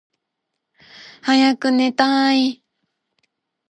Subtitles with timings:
[1.21, 2.63] はやくねたい。